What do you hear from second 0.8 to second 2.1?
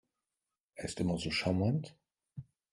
ist immer so charmant.